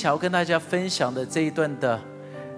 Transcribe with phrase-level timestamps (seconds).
[0.00, 2.00] 想要跟大家分享的这一段的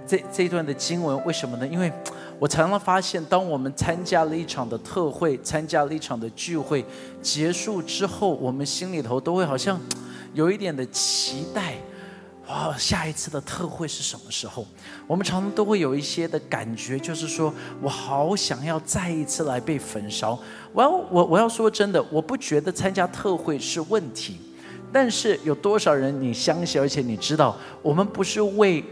[0.07, 1.67] 这这一段的经文，为什么呢？
[1.67, 1.93] 因为
[2.39, 6.85] 我常常发现，当我们参加了一场的特会，参加了一场的聚会，
[7.21, 9.77] 结束之后，我们心里头都会好像
[10.35, 11.75] 有一点的期待。
[12.47, 14.65] 哇，下一次的特会是什么时候？
[15.09, 20.39] 我们常常都会有一些的感觉，就是说我好想要再一次来被焚烧。
[20.73, 24.39] 我要我我要说真的，我不觉得参加特会是问题，
[24.93, 28.85] 但是有多少人你相信，而且你知道，我们不是为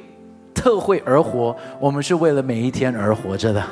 [0.54, 3.62] 特惠而活，我们是为了每一天而活着的。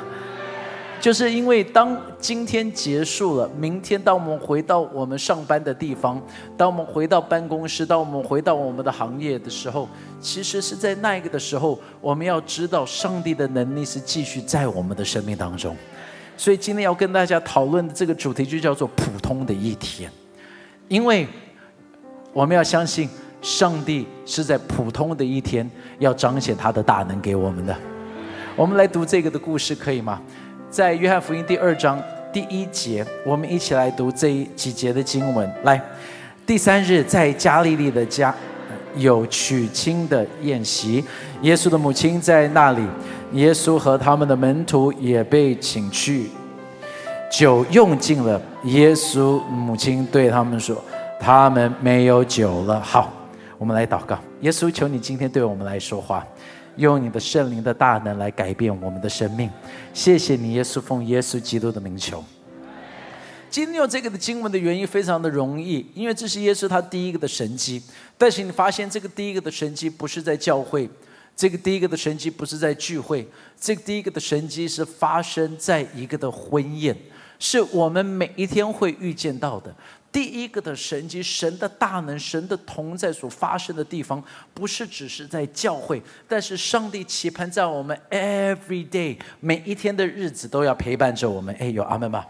[1.01, 6.21] 就是因为当今天结束了，明天当我们回到我们上班的地方，
[6.57, 9.87] 当我们回到办公室，当我们回到我们的行业的时候，
[10.19, 15.73] 其实是在那一个的时候，我们要知道上帝的能力是继续在我们的生命当中。
[16.35, 20.11] 所以今天要跟大家讨论的这个主题就叫做普通的一天，
[20.89, 21.25] 因为
[22.39, 23.09] 我们要相信
[23.41, 27.75] 上帝是在普通的一天要彰显他的大能给我们的。
[28.55, 30.21] 我们来读这个的故事，可以吗？
[30.69, 32.01] 在约翰福音第二章
[32.31, 35.51] 第一节，我们一起来读这几节的经文。
[35.63, 35.81] 来，
[36.45, 38.33] 第三日在加利利的家
[38.95, 41.03] 有娶亲的宴席，
[41.41, 42.81] 耶稣的母亲在那里，
[43.33, 46.29] 耶稣和他们的门徒也被请去。
[47.29, 50.81] 酒用尽了，耶稣母亲对他们说
[51.19, 53.13] ：“他们没有酒了。”好，
[53.57, 56.25] 我们来祷告，耶稣，求你今天对我们来说话。
[56.77, 59.49] 用你的圣灵的大能来改变我们的生命，
[59.93, 62.23] 谢谢你，耶稣，奉耶稣基督的名求。
[63.49, 67.81] 今天用这个的经文的原因非常的容易，因为这是耶稣他第一个的神迹。
[68.17, 70.89] 但是你发现这个第一个的神迹不是在教会，
[71.35, 73.27] 这个第一个的神迹不是在聚会，
[73.59, 76.95] 这个第一个的神迹是发生在一个的婚宴，
[77.39, 79.73] 是我们每一天会遇见到的。
[80.11, 84.21] 第一个的神迹，神的大能，神的同在所发生的地方，
[84.53, 91.55] 不是只是在教会，但是上帝期盼在我们 every day 每一天的日子都要陪伴着我们。
[91.59, 92.27] 哎，有阿门吧？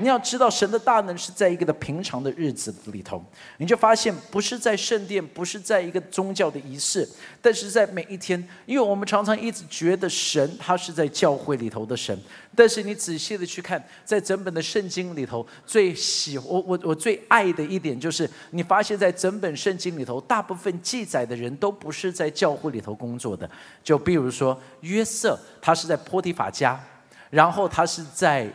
[0.00, 3.22] 你要知道，神的大能是在一个的平常的日子里头，
[3.58, 7.06] 你就发现不是在圣殿，不是在一个宗教的仪式，
[7.42, 8.42] 但是在每一天。
[8.64, 12.18] 因为我们常常一直觉得神他是在教会里头的神，
[12.56, 23.48] 但是你仔细的去看，在整本的圣经里头，最喜我我我最爱的一点就是，你发现在整本圣经里头，大部分记载的人都不是在教会里头工作的。
[23.84, 26.82] 就比如说约瑟，他是在波提法家，
[27.28, 28.50] 然后他是在。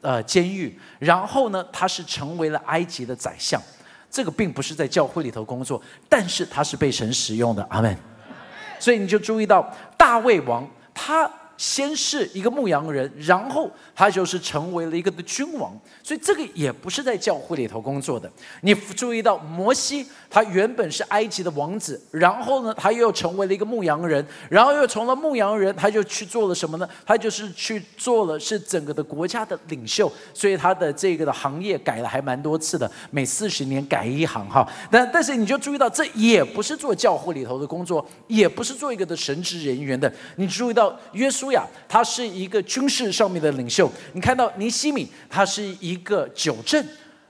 [0.00, 3.60] 呃，监狱，然后呢，他是成为了埃及的宰相，
[4.10, 7.96] 这个并不是在教会里头工作，但是他是被神使用的，阿门。
[8.78, 11.30] 所以你就注意到大卫王，他。
[11.60, 18.32] 先是一个牧羊人，然后他就是成为了一个的君王，所以这个也不是在教会里头工作的。
[18.62, 26.88] 你注意到摩西，他原本是埃及的王子，然后呢，他又成为了一个牧羊人，然后又从了牧羊人，他就去做了什么呢？
[27.04, 34.66] 他就是去做了是整个的国家的领袖，所以他的这个的行业改了还蛮多次的，每四十年改一行哈。
[34.90, 40.10] 但但是你就注意到，这也不是做教会里头的工作，也不是做一个的神职人员的。
[40.36, 41.49] 你注意到约书。
[41.88, 43.90] 他是一个军事上面的领袖。
[44.12, 46.84] 你看到尼西米，他是一个九正，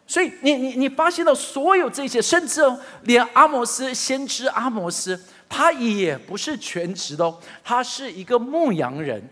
[0.07, 2.61] 所以你你你发现到所有这些，甚至
[3.05, 9.23] 连阿摩斯先知阿摩斯，他也不是全职的哦，他是一个牧羊人。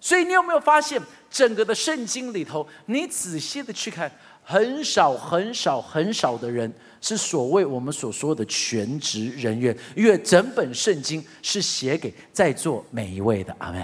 [0.00, 1.00] 所以你有没有发现，
[1.30, 4.10] 整个的圣经里头，你仔细的去看，
[4.42, 13.56] 很少很少很少的人是所谓我们所说的全职人员，因为整本圣经是写给在座每一位的。
[13.58, 13.82] 阿门。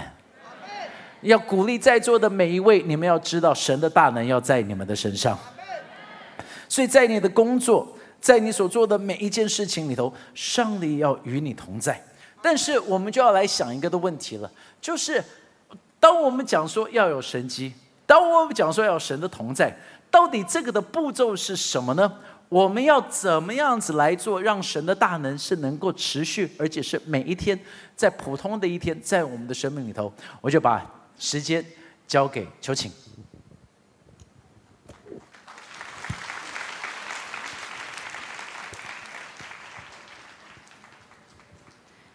[1.21, 5.37] 要鼓励在座的每一位，你们要知道神的大能要在你们的身上。
[6.67, 7.87] 所以在你的工作，
[8.19, 12.01] 在你所做的每一件事情里头，上帝要与你同在。
[12.41, 14.49] 但是我们就要来想一个的问题了，
[14.79, 15.23] 就是
[15.99, 17.73] 当我们讲说要有神机，
[18.05, 19.75] 当我们讲说要有神的同在，
[20.09, 22.11] 到底这个的步骤是什么呢？
[22.49, 27.59] 我们要怎么样子来做，让神的大能是能够持续，而且是每一天，
[27.95, 31.00] 在普通的一天，在我们的生命里头，我就把。
[31.21, 31.63] 时间
[32.07, 32.91] 交给秋晴。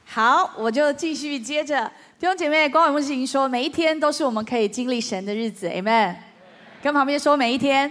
[0.05, 1.87] 好，我就继续接着
[2.19, 6.17] 弟兄姐妹，光伟牧师已经说，每一天都是我们可以经历神的日子，Amen。
[6.83, 7.89] 跟旁边说每一天，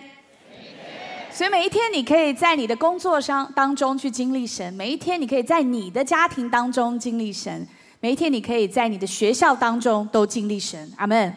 [1.32, 7.66] 所以每一天你可以在你的工作上当中去经历神，每一天你可以在你的家庭当中经历神。
[8.00, 11.36] 每一天，你可以在你的学校当中都经历神，阿门。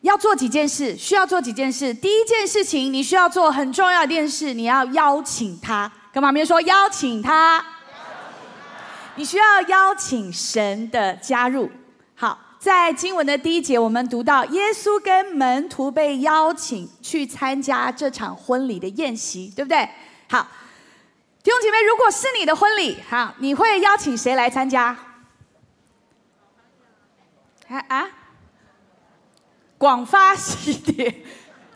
[0.00, 1.92] 要做几件事，需要做几件事。
[1.92, 5.92] 第一件事情，你需要做很重要的件事，你要邀请他。
[6.10, 7.62] 跟旁边说，邀请他。
[9.16, 11.70] 你需要邀请神的加入。
[12.14, 19.86] 好，在经文的第一节，我们读到耶稣跟门徒被邀请去参加这场婚礼的宴席，对不对？
[20.30, 20.48] 好，
[21.42, 24.96] 弟兄姐妹，如果是你的婚礼，好，你会邀请谁来参加？
[27.70, 28.08] 啊啊！
[29.78, 31.14] 广发喜帖。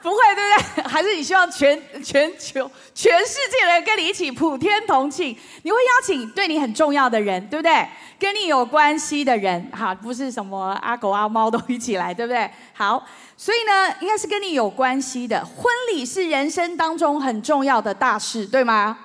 [0.02, 0.84] 不会，对不对？
[0.84, 5.34] 还是你希望全全球全世界的人跟你一起普天同庆？
[5.62, 7.88] 你会邀请对你很重要的人，对不对？
[8.18, 12.50] 跟你有关系的人，哈，不是什么阿狗阿猫都一起来，对不对？
[12.74, 13.02] 好，
[13.34, 15.42] 所以呢，应该是跟你有关系的。
[15.42, 18.98] 婚礼是人生当中很重要的大事，对吗？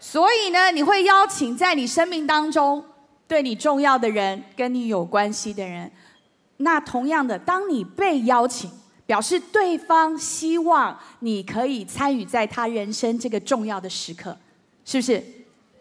[0.00, 2.82] 所以呢，你会邀请在你生命当中
[3.28, 5.92] 对你重要的人，跟你有关系的人。
[6.62, 8.70] 那同样的，当你被邀请。
[9.04, 14.34] 表示对方希望你可以参与在他人生这个重要的时刻，
[14.86, 15.22] 是不是？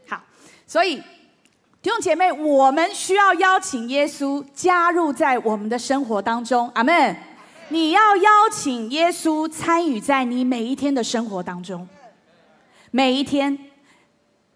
[0.05, 0.21] 好，
[0.67, 0.97] 所以
[1.81, 6.69] 弟兄姐妹，我们需要邀请耶稣加入在我们的生活当中。
[6.73, 7.15] 阿门。
[7.69, 11.87] 你要邀请耶稣参与在你每一天的生活当中，
[12.89, 13.57] 每一天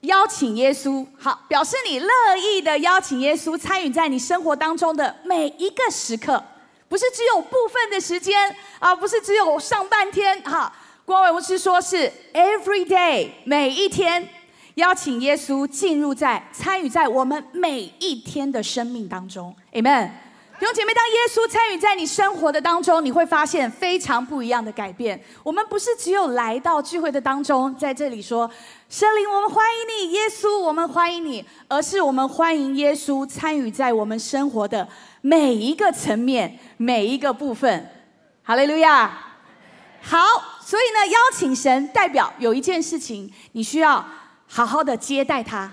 [0.05, 2.07] 邀请耶稣，好，表示你乐
[2.37, 6.43] 意的邀请耶稣参与在你生活当中的每一个时刻。
[6.87, 10.71] 不是只有部分的时间啊，不是只有上半天哈。
[11.03, 14.27] 光伟牧师说是 every day 每一天，
[14.75, 20.09] 邀请耶稣进入在参与在我们每一天的生命当中，amen。
[20.57, 25.21] 弟兄姐妹，当耶稣参与在你生活的当中，你会发现非常不一样的改变。
[25.43, 28.49] 我们不是只有来到聚会的当中，在这里说
[28.87, 34.87] 圣灵，我们欢迎你，耶稣，我们欢迎你，而是我们欢迎耶稣参与在我们生活的。
[35.19, 37.89] 每一个层面，每一个部分，
[38.41, 39.11] 哈利路亚。
[40.01, 40.17] 好，
[40.61, 44.03] 所以呢，邀请神代表有一件事情，你需要
[44.47, 45.69] 好好的接待他。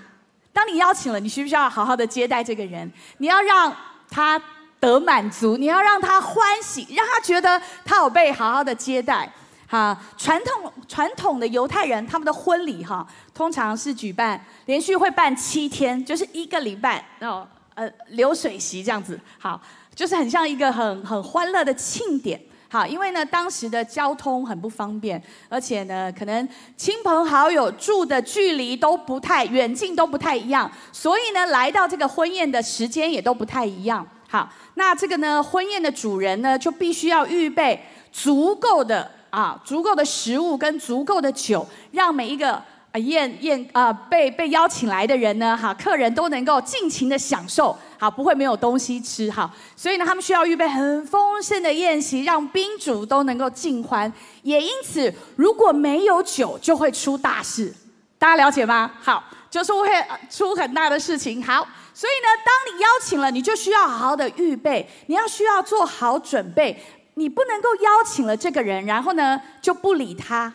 [0.51, 2.91] 当你邀请了，你需不需要好好的接待这个人？
[3.19, 3.73] 你要让
[4.09, 4.41] 他
[4.83, 9.31] 得满足，你要让他欢喜，让他觉得他有被好好的接待。
[9.65, 17.47] 哈，传统传统的犹太人他们的婚礼哈，通常是举办连续会办七天，就是一个礼拜哦。
[17.75, 19.59] 呃，流水席这样子，好，
[19.95, 22.39] 就是很像一个很很欢乐的庆典，
[22.69, 25.19] 好，因为呢，当时的交通很不方便，
[25.49, 26.47] 而且呢，可能
[26.77, 37.79] 亲朋好友住的距离都不太远近都不太一样，所以呢，来到这个婚宴的时间也都不太一样，好，那这个呢，婚宴的主人呢，就必须要预备
[38.11, 42.59] 足够的啊，足够的食物跟足够的酒，让每一个。
[42.93, 54.13] 啊，宴宴啊，被被邀请来的人呢，哈，客人都能够尽情的享受，好，不会没有东西吃，哈，所以呢，他们需要预备很丰盛的宴席，让宾主都能够尽欢。
[54.43, 57.73] 也因此，如果没有酒，就会出大事，
[58.19, 58.91] 大家了解吗？
[59.01, 59.89] 好，就是会
[60.29, 61.43] 出很大的事情。
[61.43, 66.81] 好，所以呢，当你邀请了，你就需要好好的预备，你要需要做好准备，
[67.13, 70.51] 你不能够邀请了这个人，然后呢就不理他。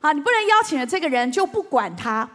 [0.00, 2.28] 好，你不能邀请了这个人就不管他。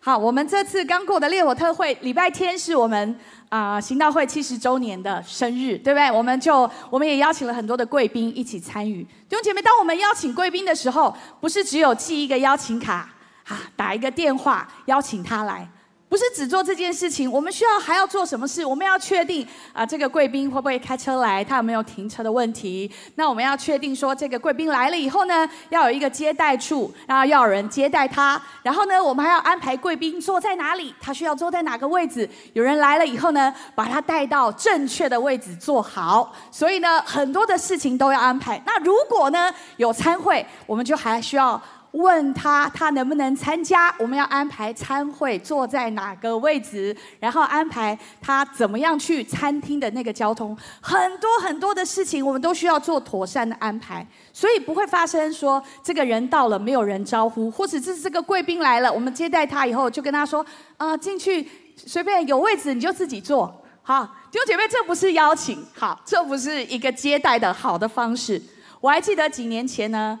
[0.00, 3.18] 好，我们这次刚过的烈火特会，礼拜天是我们
[3.48, 6.10] 啊行道会七十周年的生日，对不对？
[6.10, 9.02] 我们就我们也邀请了很多的贵宾一起参与。
[9.28, 13.08] 弟兄姐妹，当我们邀请贵宾的时候，不是只有寄一个邀请卡，
[13.48, 15.66] 啊，打一个电话邀请他来。
[16.08, 18.64] 不是只做这件事情，我们需要还要做什么事？
[18.64, 21.42] 我们要确定啊，这个贵宾会不会开车来？
[21.42, 22.88] 他有没有停车的问题？
[23.16, 28.40] 那我们要确定说，这个贵宾来了以后呢，要有一个接待处，然后要有人接待他。
[28.62, 32.28] 然后呢，我们还要安排贵宾坐在哪里，他需要坐在哪个位置？
[32.52, 36.32] 有人来了以后呢，把他带到正确的位置坐好。
[36.52, 38.62] 所以呢，很多的事情都要安排。
[38.64, 41.60] 那如果呢有参会，我们就还需要。
[41.94, 43.94] 问他他能不能参加？
[44.00, 60.44] 我们要安排参会坐在哪个位置，然后安排他怎么样去餐厅的那个交通，很多很多的事情我们都需要做妥善的安排，所以不会发生说这个人到了没有人招呼，或者是这个贵宾来了，我们接待他以后就跟他说，
[60.76, 68.42] 啊进去随便有位置你就自己坐，好弟兄姐妹这不是邀请，好这不是一个接待的好的方式。
[68.80, 70.18] 我还记得几年前呢，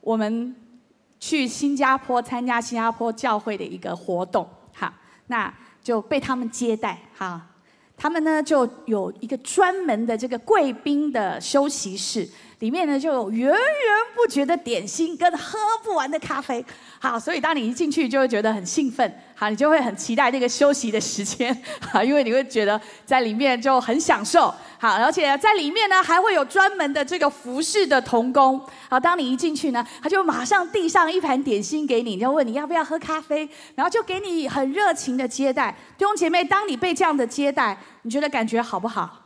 [0.00, 0.56] 我们。
[1.20, 4.92] 去新加坡参加新加坡教会的一个活动，哈，
[5.26, 7.46] 那就被他们接待，哈，
[7.96, 12.26] 他们呢就有一个专门的这个贵宾的休息室，
[12.60, 13.58] 里面呢就有源源
[14.14, 16.64] 不绝的点心跟喝不完的咖啡，
[16.98, 21.54] 好，所以当你一进去就会觉得很兴奋，好，你就会很期待那个休息的时间，
[21.90, 24.54] 好，因为你会觉得在里面就很享受。
[24.78, 28.60] 好，而且在里面呢还会有专门的这个服饰的童工。
[28.88, 35.74] 好，当你一进去呢，他就马上递上一盘点心给你，要问你要不要喝咖啡，然后就给你很热情的接待。
[35.96, 39.19] 弟兄姐妹，当你被这样的接待，你觉得感觉好不好？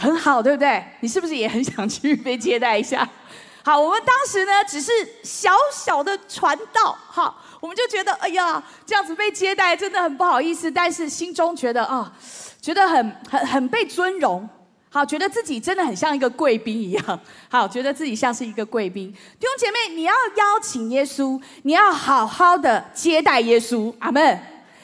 [0.00, 0.82] 很好，对不对？
[1.00, 3.06] 你是不是也很想去被接待一下？
[3.62, 4.90] 好，我们当时呢只是
[5.22, 12.10] 小小的传道，好，我们就觉得哎呀，这样子被接待真的很不好意思，但是心中觉得啊，
[12.62, 14.48] 觉得很很很被尊荣，
[14.88, 19.12] 好，觉得自己真的很像一个贵宾一样， 好，觉得自己像是一个贵宾。
[19.12, 24.40] 弟兄姐妹，你要邀请耶稣，你要好好的接待耶稣，阿门。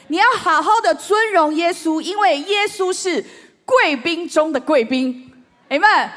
[0.09, 3.25] 你要好好的尊荣耶稣，因为耶稣是
[3.67, 5.31] 贵宾中的贵宾，
[5.69, 6.11] 阿门。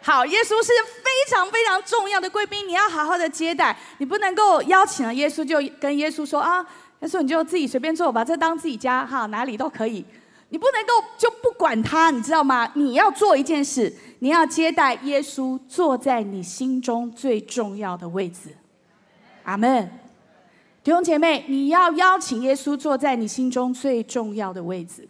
[0.00, 3.76] 好，耶稣是非常非常重要的贵宾，你要好好的接待。
[3.98, 6.64] 你不能够邀请了耶稣就跟耶稣说啊，
[7.00, 10.04] 耶稣你就自己随便做，把这当自己家哈，哪里都可以。
[10.48, 12.70] 你不能够就不管他，你知道吗？
[12.74, 18.50] 你要做一件事，你要接待耶稣坐在你心中最重要的位置。
[19.44, 19.90] 阿门。
[20.84, 25.08] 弟兄姐妹，你要邀请耶稣坐在你心中最重要的位置。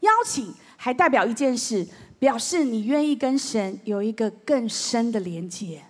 [0.00, 1.86] 邀请还代表一件事。
[2.20, 5.82] 表示你愿意跟神有一个更深的连接。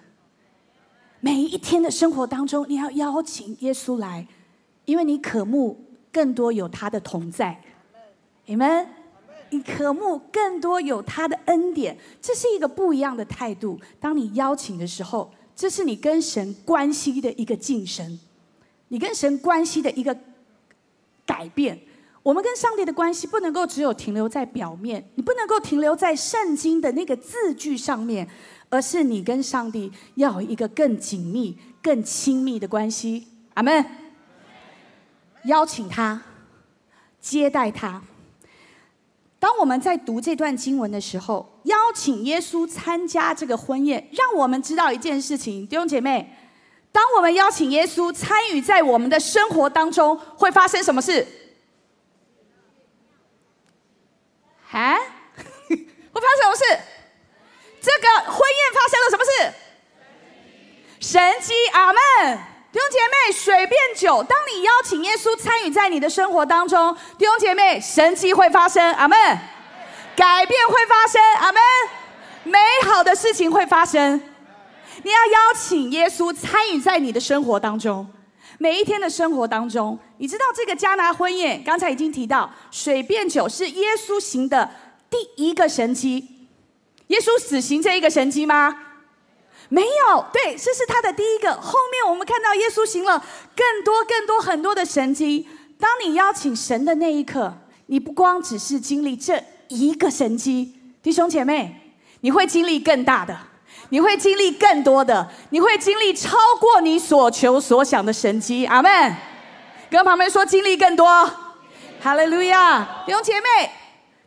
[1.19, 4.25] 每一天的生活当中，你要邀请耶稣来，
[4.85, 7.61] 因为你渴慕更多有他的同在。
[8.47, 8.87] 你们，
[9.51, 13.81] 你渴慕更多有他的恩典，这是一个不一样的态度。
[13.99, 18.21] 当你邀请的时候，这是你跟神关系的一个晋升，
[18.87, 20.17] 你跟神关系的一个
[21.27, 21.77] 改变。
[22.23, 28.29] 我们跟上帝的关系不能够只有停留在表面，你不能够停留在圣经的那个字句上面，
[28.69, 33.27] 而是你跟上帝要有一个更紧密、更亲密的关系。
[33.55, 33.85] 阿门。
[35.45, 36.21] 邀请他，
[37.19, 38.03] 接待他。
[39.39, 46.37] 当我们在读这段经文的时候，邀请耶稣参加这个婚宴，让我们知道一件事情，弟兄姐妹，
[46.93, 51.27] 当我们邀请耶稣参与在我们的生活当中，会发生什么事？
[54.73, 54.97] 啊！
[55.69, 56.81] 会发生什么事？
[57.81, 59.53] 这个婚宴发生了什么事？
[61.01, 61.55] 神迹！
[61.73, 62.39] 阿门！
[62.73, 64.23] 弟兄姐妹，水变酒。
[64.23, 68.93] 当你邀请耶稣参与在你的生活当中，弟兄姐妹，神迹会发生。
[68.95, 69.19] 阿门！
[70.15, 71.21] 改变会发生。
[71.41, 71.63] 阿门！
[72.45, 74.23] 美好的事情会发生。
[75.03, 78.07] 你要邀请耶稣参与在你的生活当中，
[78.63, 79.99] 每一天的生活当中。
[80.19, 84.71] 你知道这个加拿婚宴，刚才已经提到，水变酒是耶稣行的
[85.09, 86.29] 第一个神迹。
[87.07, 88.77] 耶稣死行这一个神迹吗？
[89.71, 91.55] 没有，对，这是他的第一个。
[91.55, 93.25] 后面我们看到耶稣行了
[93.57, 95.49] 更多、更多、很多的神迹。
[95.79, 103.35] 当你邀请神的那一刻，你不光只是经历这一个神迹，弟兄姐妹，你会经历更大的，
[103.91, 108.65] 你会经历更多的，你会经历超过你所求所想的神迹。
[108.67, 108.91] 阿门。
[109.91, 111.05] 跟旁边说，经历更多，
[112.01, 113.69] 哈利路亚，弟兄姐妹，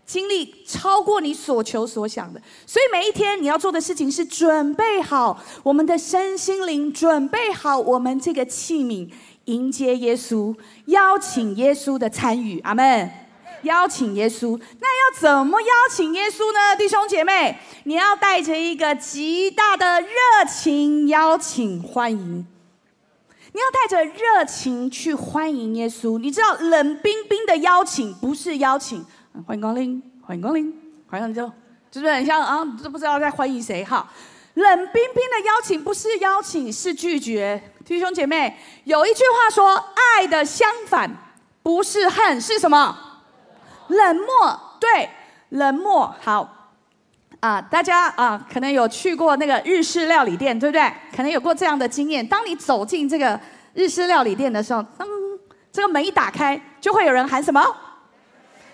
[0.05, 2.41] 经历超过你所求所想的。
[2.67, 9.10] 所以每一天你要做的事情是准备好我们的身心灵，准备好我们这个器皿，
[9.46, 10.53] 迎接耶稣，
[10.88, 12.60] 邀请耶稣的参与。
[12.60, 13.10] 阿门。
[13.63, 16.75] 邀请耶稣，那要怎么邀请耶稣呢？
[16.77, 20.08] 弟兄姐妹，你要带着一个极大的热
[20.50, 22.46] 情邀请欢迎。
[23.55, 26.17] 你要带着热情去欢迎耶稣。
[26.17, 29.05] 你知道，冷冰冰的邀请不是邀请，
[29.46, 30.74] 欢迎光临，欢迎光临，
[31.08, 31.51] 欢迎就
[31.91, 34.10] 就是很像啊，都不知道在欢迎谁哈。
[34.55, 37.62] 冷冰冰的邀请不是邀请，是拒绝。
[37.86, 39.75] 弟兄姐妹，有一句话说，
[40.17, 41.10] 爱的相反
[41.62, 43.12] 不是恨，是什么？
[43.93, 44.59] 冷漠。
[44.79, 45.09] 对，
[45.50, 46.13] 冷漠。
[46.21, 46.47] 好
[47.39, 50.81] 啊，大家啊，可能有去过那个日式料理店，对不对？
[51.15, 52.25] 可能有过这样的经验。
[52.25, 53.39] 当你走进这个
[53.73, 55.07] 日式料理店的时候，当
[55.71, 57.62] 这个门一打开，就会有人喊什么？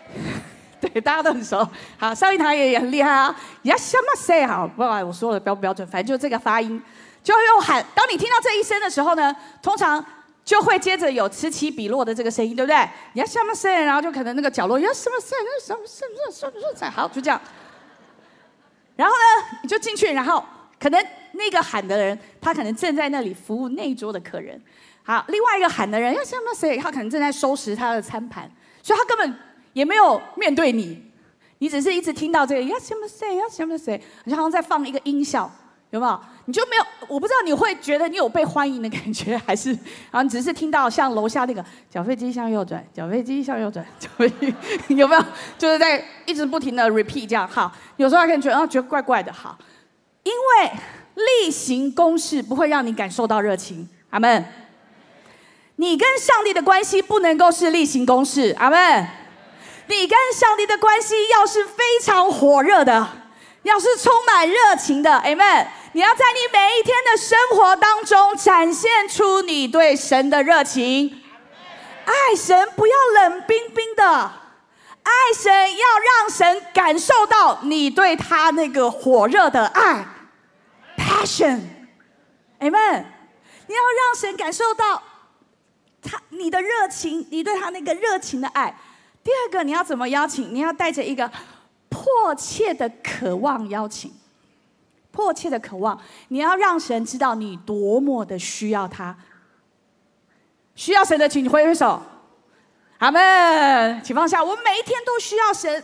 [0.82, 1.68] 对，大家都很熟。
[1.98, 3.36] 好，上一堂也也很厉害啊。
[3.64, 6.82] 呀，什么 say 好，不管我说的标不标准，反正就这个发音，
[7.24, 7.86] 就会用喊。
[7.94, 10.04] 当你听到这一声的时候呢，通常
[10.50, 12.76] 就会接着有此起彼落的这个声音，对不对？
[13.14, 17.40] 你要，什么 say，然后就可能那个角落要，什么 say，什么 say，什么谁好，就这样。
[18.96, 20.44] 然后呢，你就进去，然后
[20.80, 21.00] 可能
[21.34, 24.60] 那个喊的人，他可能正在那里服务那一桌的客人。
[25.04, 26.80] 好，另外一个喊的人要什么谁？
[26.80, 28.50] 他可能正在收拾他的餐盘，
[28.82, 29.40] 所以他根本
[29.74, 31.00] 也没有面对你，
[31.60, 34.02] 你只是一直听到这个要什么谁要什么谁，
[34.32, 35.52] 好像在放一个音效，
[35.92, 36.20] 有没有？
[36.46, 36.86] 你就没有？
[37.08, 39.78] 我不知道你会觉得你有被欢迎的感觉，还是
[40.12, 44.54] 啊你只是听到像楼下那个小飞机向右转，小飞机向右转，小飞机
[44.96, 45.24] 有没有？
[45.58, 47.48] 就是在一直不停的 repeat 这样。
[47.48, 49.32] 好，有时候还可能觉得啊，觉得怪怪的。
[49.34, 49.58] 好，
[50.24, 50.72] 因为
[51.16, 53.88] 例行公事不会让你感受到热情。
[54.12, 54.46] 阿门。
[55.76, 58.56] 你跟上帝的关系不能够是例行公事。
[58.60, 59.08] 阿门。
[59.88, 63.08] 你跟上帝的关系要是非常火热的，
[63.64, 65.68] 要是充满热情的，，amen。
[65.92, 71.22] 你要在你每一天的生活当中展现出你对神的热情，
[72.06, 74.32] 爱神不要冷冰冰的，
[75.04, 80.06] 爱神要让神感受到你对他那个火热的爱
[80.96, 83.04] ，passion，amen。
[83.68, 85.04] 你要让神感受到
[86.02, 88.74] 他你的热情，你对他那个热情的爱。
[89.24, 90.54] 第二个，你要怎么邀请？
[90.54, 91.30] 你要带着一个
[91.90, 94.12] 迫切的渴望邀请。
[95.12, 99.18] 迫切的渴望，你要让神知道你多么的需要他。
[100.76, 102.02] 需要神的，请你挥挥手。
[103.00, 104.42] 阿门，请放下。
[104.42, 105.84] 我们每一天都需要神，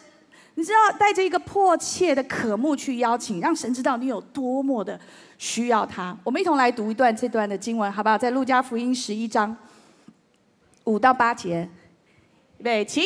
[0.54, 4.98] 你知道，带着一个迫切的渴慕去邀请，让神知道你有多么的
[5.38, 6.16] 需要他。
[6.24, 8.18] 我们一同来读一段这段的经文，好不好？
[8.18, 9.58] 在路加福音十一章
[10.84, 11.68] 五到八节，
[12.60, 13.04] 预备，请。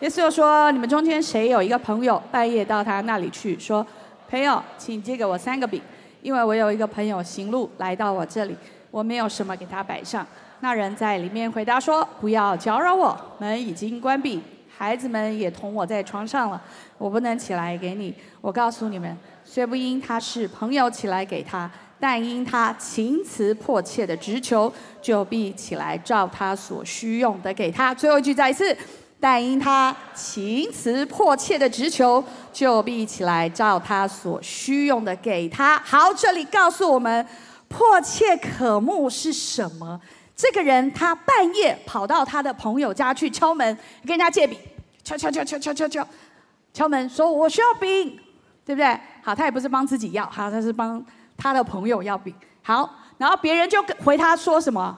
[0.00, 3.84] 耶稣又说：“你们中间谁有一个朋友，半夜到他那里去，说？”
[4.30, 5.82] 朋友，请借给我三个饼，
[6.22, 8.56] 因为我有一个朋友行路来到我这里，
[8.92, 10.24] 我没有什么给他摆上。
[10.60, 16.62] 那人在里面回答说：“不要搅扰我，门已经关闭，孩子们也同我在床上了，
[16.96, 18.14] 我不能起来给你。
[18.40, 28.76] 我告诉你们，虽不因他是朋友起来给他，但因他情辞迫切的直求，就必起来照他所需用的给他。”最后一句再一次。
[29.20, 32.22] 但因他情辞迫切的直求，
[32.52, 35.76] 就必起来照他所需用的给他。
[35.80, 37.26] 好，这里告诉我们，
[37.68, 40.00] 迫切渴慕是什么？
[40.36, 44.56] 这个人他半夜跑到他的朋友家去敲门，跟人家借笔，
[45.02, 46.08] 敲敲敲敲敲敲敲，
[46.72, 48.16] 敲门说：“我需要饼，
[48.64, 51.04] 对不对？”好，他也不是帮自己要，好，他是帮
[51.36, 52.32] 他的朋友要饼。
[52.62, 54.96] 好，然后别人就回他说什么？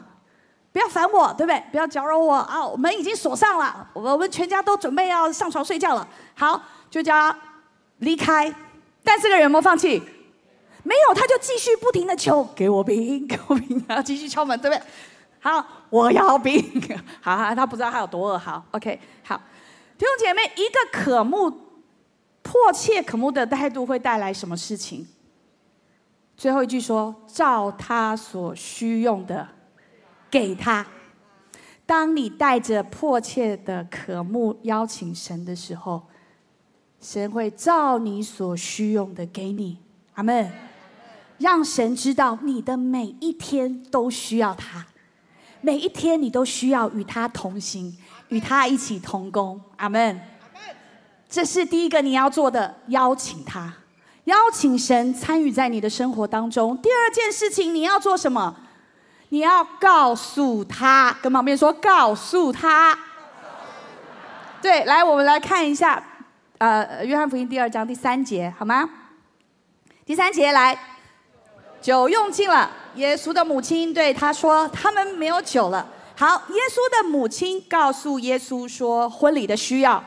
[0.73, 1.63] 不要烦我，对不对？
[1.73, 2.71] 不要搅扰我啊！
[2.77, 6.07] 门已经锁上了，我们全家都准备要上床睡觉了。
[6.35, 7.35] 好，就叫
[7.99, 8.55] 离开。
[9.03, 10.01] 但这个人有没有放弃？
[10.85, 14.83] 没有，他就继续不停的求，给我饼，给我饼，然后继续敲门，对不对？
[15.41, 16.63] 好，我要饼。
[17.21, 18.39] 好，他不知道他有多饿。
[18.39, 19.41] 好，OK，好，
[19.99, 21.51] 弟兄姐妹，一个渴慕、
[22.43, 25.07] 迫切渴慕的态度会带来什么事情？
[26.37, 29.49] 最后一句说：照他所需用的。
[30.31, 30.87] 给他。
[31.85, 36.03] 当你带着迫切的渴慕邀请神的时候，
[37.01, 39.79] 神会照你所需用的给你。
[40.15, 40.51] 阿门。
[41.39, 44.87] 让神知道你的每一天都需要他，
[45.63, 47.97] 每一天你都需要与他同行，
[48.29, 49.59] 与他一起同工。
[49.77, 50.21] 阿门。
[51.31, 53.73] 这是第一个你要做的，邀请他，
[54.25, 56.77] 邀请神参与在你的生活当中。
[56.77, 58.55] 第二件事情你要做什么？
[59.31, 62.97] 你要告诉他，跟旁边说，告诉他。
[64.61, 66.03] 对，来，我们来看一下，
[66.59, 68.89] 呃，约翰福音第二章第三节，好吗？
[70.05, 70.77] 第三节来，
[71.81, 75.87] 酒用尽了，耶稣的母亲对他说：“他们没有酒了。”
[76.19, 80.03] 好，耶稣的母亲告诉耶稣说：“婚礼的需要，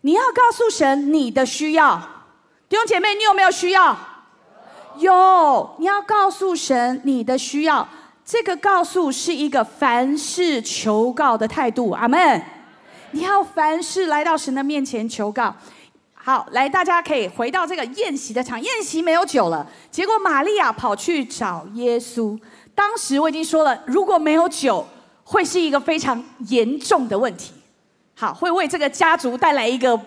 [0.00, 1.96] 你要告诉神你的需要。
[2.68, 3.96] 弟兄姐妹，你有没有需要？
[4.96, 7.88] 有，你要告诉神你的需要。
[8.30, 12.40] 这个告诉是一个凡事求告的态度，阿门。
[13.10, 15.52] 你要凡事来到神的面前求告。
[16.14, 19.68] 好，来，大家可以回到这个宴席的场，宴席没有酒了。
[19.90, 22.38] 结果玛利亚跑去找耶稣。
[22.72, 24.86] 当时我已经说了，如果没有酒，
[25.24, 27.52] 会是一个非常严重的问题。
[28.14, 30.00] 好，会为这个家族带来一个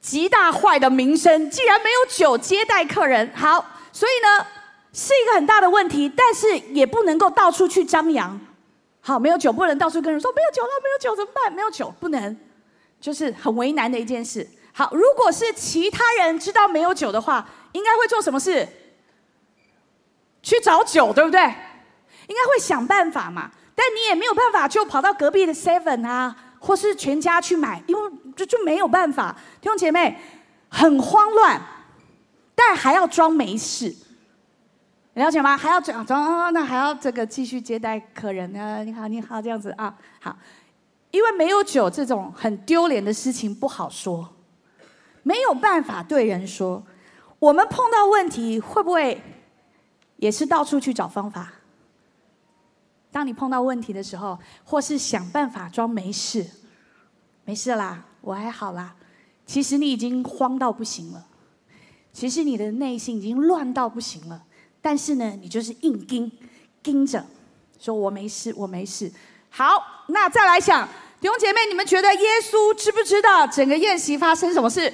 [0.00, 1.50] 极大坏的名声。
[1.50, 4.46] 既然没有酒接待客人，好，所以呢？
[4.94, 8.40] 是一个很大的问题，但是也不能够到处去张扬。
[9.00, 11.52] 好，没有酒不能到处跟人说没有酒了，没有酒怎么办？
[11.52, 12.34] 没有酒不能，
[13.00, 14.48] 就是很为难的一件事。
[14.72, 18.66] 好，如果是其他人知道没有酒的话，应该会做什么事？
[20.42, 21.40] 去找酒，对不对？
[21.40, 23.50] 应该会想办法嘛。
[23.74, 29.36] 但你也没有办法，就跑到隔壁的 Seven 啊，或是全家去买，因为就就没有办法。
[29.60, 30.16] 弟兄姐妹，
[30.68, 31.60] 很慌乱，
[32.54, 33.94] 但还要装没事。
[35.14, 35.56] 了解吗？
[35.56, 38.82] 还要假装，那还要这个继续接待客人呢？
[38.84, 40.36] 你好，你好，这样子啊，好，
[41.12, 44.28] 因为没有酒这种很丢脸的事情不好说，
[45.22, 46.84] 没有办法对人说。
[47.38, 49.20] 我们碰到问题会不会
[50.16, 51.52] 也是到处去找方法？
[53.12, 56.44] 当你碰到问题的时候，或是想办法装没事，
[57.44, 58.96] 没事啦，我还好啦。
[59.46, 61.24] 其实你已经慌到不行了，
[62.12, 64.42] 其实你的内心已经乱到不行了。
[64.84, 66.30] 但是呢，你就是硬盯
[66.82, 67.24] 盯着，
[67.80, 69.10] 说我没事，我没事。
[69.48, 70.86] 好，那再来想，
[71.22, 74.92] 弟兄姐妹，你们觉得耶稣知不知道整个宴席发生什么事？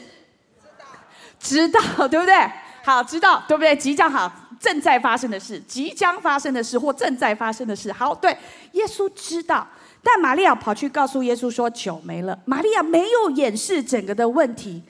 [1.41, 2.51] 知道，知道，对不对？
[2.85, 3.75] 好，知道，对不对？
[3.75, 4.33] 即将好。
[4.61, 7.91] 正在发生的事，即将发生的事，或正在发生的事。
[7.91, 8.31] 好，对，
[8.73, 9.67] 耶稣知道，
[10.05, 12.39] 但玛利亚跑去告诉耶稣说酒没了。
[12.45, 14.83] 玛利亚没有掩饰整个的问题，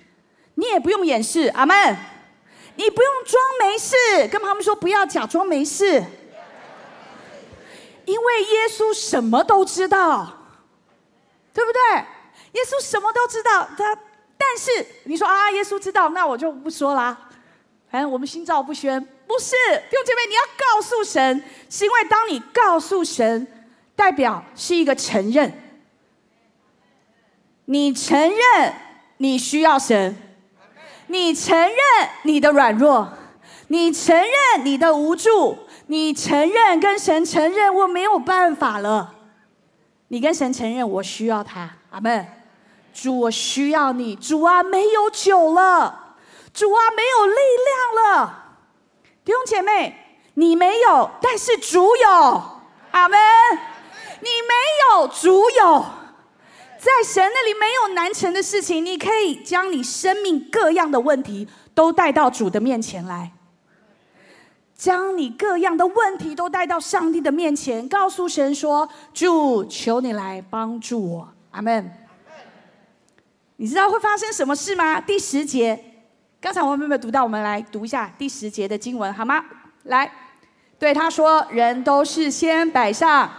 [0.57, 1.97] 你也不用掩饰，阿门。
[2.77, 3.97] 你不用装没事，
[4.29, 6.03] 跟他们说不要假装没事，
[8.05, 10.33] 因为耶稣什么都知道，
[11.53, 11.81] 对不对？
[12.53, 13.97] 耶稣什么都知道，他
[14.37, 17.17] 但是你说啊，耶稣知道，那我就不说啦。
[17.91, 19.01] 反正我们心照不宣。
[19.27, 23.47] 不是弟兄姐妹，你要告诉神，是因为当你告诉神，
[23.95, 25.53] 代表是一个承认。
[27.67, 28.75] 你承认
[29.19, 30.17] 你需要神，
[31.11, 31.77] 你承认
[32.23, 33.09] 你的软弱，
[33.67, 39.13] 你承认你的无助，你承认跟神承认我没有办法了。
[40.07, 42.25] 你跟神承认我需要他，阿门。
[42.95, 44.15] 主，我需要你。
[44.15, 46.15] 主啊，没有酒了，
[46.55, 48.45] 主啊，没有力量了。
[49.25, 49.97] 弟兄姐妹，
[50.35, 52.43] 你没有，但是主有，
[52.93, 53.19] 阿门。
[54.21, 54.55] 你没
[55.01, 55.85] 有，主有，
[56.81, 58.83] 在神那里没有难成的事情。
[58.83, 63.31] 你可以将你生命各样的问题都带到主的面前来，
[64.75, 71.93] 将你各样的问题都带到上帝的面前，告诉神说：“主，求你来帮助我，阿门。”
[73.57, 74.99] 你知道会发生什么事吗？
[74.99, 75.85] 第十节。
[76.41, 77.23] 刚才我们有没有读到？
[77.23, 79.45] 我们来读一下第十节的经文，好吗？
[79.83, 80.11] 来，
[80.79, 83.31] 对他说：“人都是先摆上，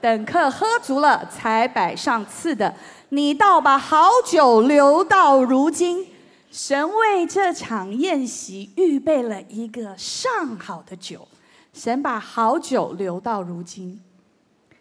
[0.00, 2.74] 等客喝足了，才摆上次的。
[3.10, 6.06] 你倒把好酒留到如今。
[6.50, 11.28] 神为这场宴席预备了一个上好的酒，
[11.74, 14.00] 神把好酒留到如今，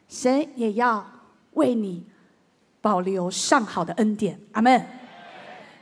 [0.08, 1.06] 神也要
[1.54, 2.06] 为你
[2.80, 4.40] 保留上好的恩典。
[4.54, 4.86] 阿门。”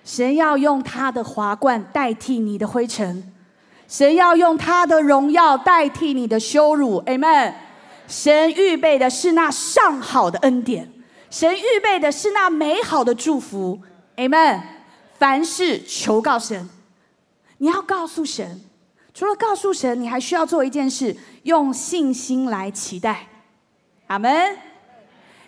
[0.03, 3.33] 神要用他的华冠代替你的灰尘，
[3.87, 7.53] 神要用他的荣耀代替你的羞辱，Amen。
[8.07, 10.91] 神预备的是那上好的恩典，
[11.29, 13.79] 神预备的是那美好的祝福
[14.15, 14.61] ，Amen。
[15.17, 16.69] 凡事求告神，
[17.57, 18.61] 你要告诉神，
[19.13, 23.27] 除了告诉神，你还需要做一件事，用信心来期待，
[24.07, 24.57] 阿门。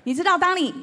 [0.03, 0.73] 你知道，当你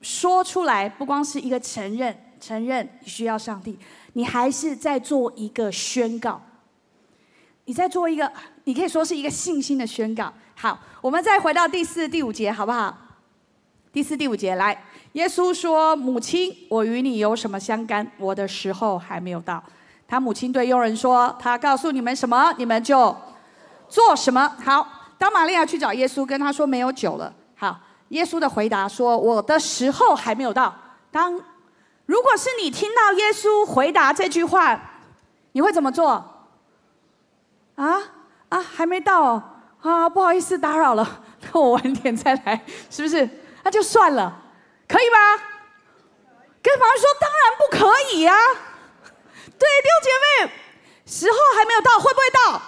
[0.00, 2.16] 说出来，不光是一个承认。
[2.40, 3.78] 承认你需要上帝，
[4.14, 6.42] 你还是在做一个宣告。
[7.66, 8.32] 你在做一个，
[8.64, 10.34] 你可以说是一个信心的宣告。
[10.62, 12.96] 好，我们再回到第四、第五节，好不好？
[13.92, 14.80] 第四、第五节，来，
[15.14, 18.08] 耶稣说：“母亲，我与你有什么相干？
[18.16, 19.60] 我的时候还没有到。”
[20.06, 23.12] 他母亲对佣人说：“他告诉你们什么，你们就
[23.88, 24.86] 做什么。”好，
[25.18, 27.34] 当玛利亚去找耶稣，跟他说没有酒了。
[27.56, 27.76] 好，
[28.10, 30.72] 耶稣的回答说：“我的时候还没有到。”
[31.10, 31.34] 当
[32.06, 34.80] 如果是你听到耶稣回答这句话，
[35.50, 36.08] 你会怎么做？
[37.74, 37.98] 啊
[38.48, 39.51] 啊，还没到
[39.82, 43.28] 啊，不好意思打扰了， 那我晚点再来，是不是？
[43.64, 44.32] 那就算了，
[44.88, 45.42] 可以吗？
[46.62, 48.34] 跟旁边说，当然不可以呀。
[49.58, 50.52] 对，六姐妹，
[51.04, 52.62] 时候还没有到，会不会到？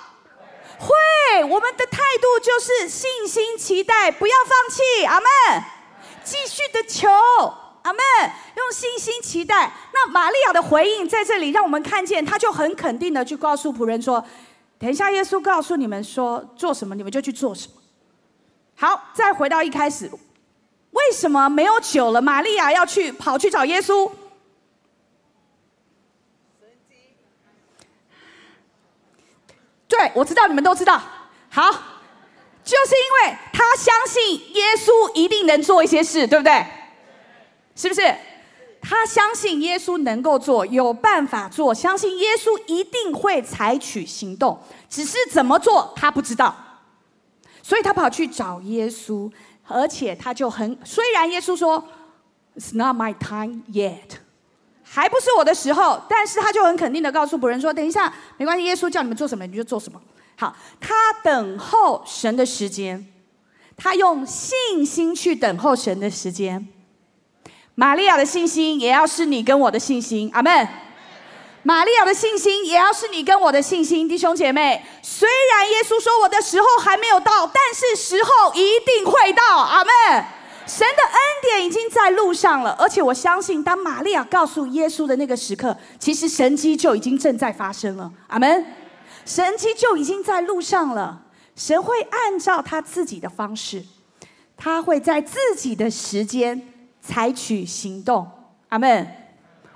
[0.78, 1.44] 会。
[1.44, 5.28] 我们的态度就是信心期待，不要放弃，阿门。
[6.24, 7.08] 继续的求。
[7.82, 8.02] 阿门！
[8.56, 9.70] 用信心期待。
[9.92, 14.24] 那玛利亚的回应在这里，让我们看见，他就很肯定的去告诉仆人说
[14.84, 17.80] ：“等一下，耶稣告诉你们说做什么，你们就去做什么。”
[18.76, 20.10] 好，再回到一开始，
[20.90, 22.20] 为什么没有酒了？
[22.20, 24.12] 玛利亚要去跑去找耶稣。
[29.88, 31.00] 对，我知道你们都知道。
[31.48, 31.70] 好，
[32.62, 36.62] 就是因为他相信耶稣一定能做一些事，对不对？
[37.74, 38.14] 是不是？
[38.86, 46.54] 他相信耶稣能够做，有办法做，相信耶稣一定会采取行动，只是怎么做他不知道，
[47.62, 49.32] 所以他跑去找耶稣，
[49.66, 51.82] 而且他就很虽然耶稣说
[52.58, 54.18] "It's not my time yet"，
[54.82, 59.98] 还不是我的时候，但是他就很肯定的告诉仆人说：“等一下，没关系，耶稣叫你们做什么你就做什么。”
[60.36, 63.06] 好，他等候神的时间，
[63.78, 66.68] 他用信心去等候神的时间。
[67.76, 70.68] 玛利亚的信心也要是你跟我的信心，阿门。
[71.64, 74.84] 玛利亚的信心也要是你跟我的信心，弟兄姐妹。
[75.02, 79.58] 虽然耶稣说我的时候还没有到，但是时候一定会到。
[79.58, 79.92] 阿门。
[80.66, 88.10] 神的恩典已经在路上了，而且我相信，当玛利亚告诉耶稣的那个时刻，其实神迹就已经正在发生了。
[88.28, 88.64] 阿门。
[89.26, 91.22] 神迹就已经在路上了。
[91.56, 93.82] 神会按照他自己的方式，
[94.56, 96.73] 他会在自己的时间
[97.06, 98.26] 采取行动。
[98.70, 99.06] 阿门。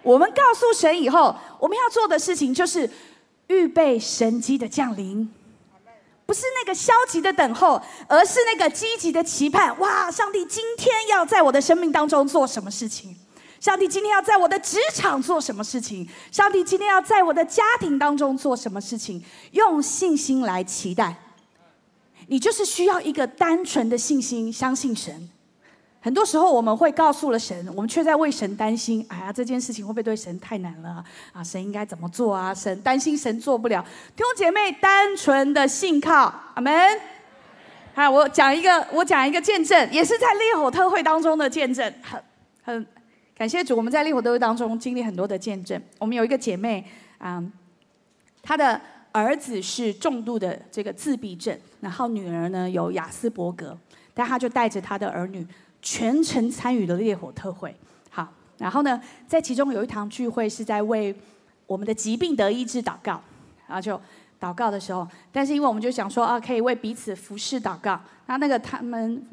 [0.02, 2.88] 我们告诉神以后，我们要做的事情就是
[3.48, 5.28] 预备神机的降临。
[6.24, 9.78] 不是那个消极的等候，而是那个积极的期盼。
[9.80, 10.10] 哇！
[10.10, 13.16] 上帝今天要在我的生命当中做什么事情？
[13.60, 16.08] 上帝今天要在我的职场做什么事情？
[16.30, 19.24] 上帝今天要在我的家庭当中做什么事情？
[19.52, 21.16] 用信心来期待。
[22.28, 25.30] 你就是需要一个单纯的信心，相信神。
[26.00, 29.04] 很多时候我们会告诉了神，我们却在为神担心。
[29.08, 31.42] 哎呀，这件事情会不会对神太难了啊？
[31.42, 32.54] 神应该怎么做啊？
[32.54, 33.84] 神担心神做不了。
[34.14, 36.72] 弟兄姐妹，单纯的信靠，阿门。
[37.94, 41.92] 好，我讲一个，我讲一个见证，也是在烈火特会当中的见证。
[42.00, 42.22] 很
[42.62, 42.86] 很
[43.36, 45.82] 感谢主，我们在烈火特会当中经历很多的见证。
[45.98, 46.86] 我们有一个姐妹，
[47.18, 47.52] 嗯，
[48.40, 48.80] 她的
[49.10, 53.76] 儿子是重度的这个自闭症，然后女儿呢有雅斯伯格，
[54.14, 55.44] 但她就带着她的儿女。
[55.80, 57.74] 全程参与了烈火特会，
[58.10, 58.26] 好，
[58.58, 61.14] 然后呢，在其中有一堂聚会是在为
[61.66, 63.20] 我们的疾病得医治祷告，
[63.66, 63.98] 然后就
[64.40, 69.24] 祷告的时候，但是因为我们就想说啊，可以为彼此服侍祷告，那那个他们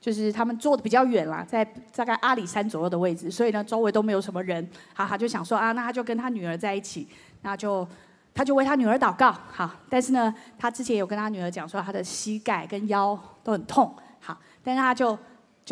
[0.00, 1.64] 就是他们坐的比较远啦，在
[1.94, 7.08] 大概阿里山左右的位置，所以呢，周围都没有什么人，好，他就想说啊，那他就跟他女儿在一起，
[7.42, 7.86] 那就
[8.32, 15.18] 他就为他女儿祷告，好，但是呢，他之前有跟他女儿讲说他的膝盖跟腰都很痛，好，但是他就。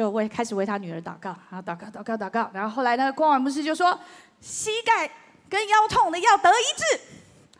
[0.01, 3.99] 就为开始为他女儿祷告，啊祷告祷告祷告，然后后来呢，光王牧师就说
[4.41, 5.11] 膝盖
[5.47, 7.01] 跟腰痛的要得医治，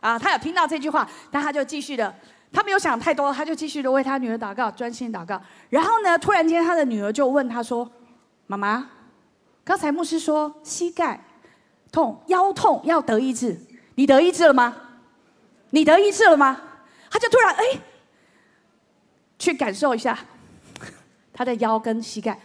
[0.01, 2.15] 啊，他有听到这句话，但他就继续的，
[2.51, 5.39] 他没有想太多，他就继续的为他女儿祷告，专心祷告。
[5.69, 7.87] 然后呢，突然间他的女儿就问他说
[8.49, 8.89] ：“妈妈，
[9.63, 11.23] 刚才牧师说膝盖
[11.93, 13.61] 痛、腰痛要得医治，
[13.97, 14.75] 你得医治了吗？
[15.73, 16.59] 你得医治了吗？”
[17.13, 17.65] 他就突然哎，
[19.39, 20.19] 去感受一下。
[21.41, 22.39] 他的腰跟膝盖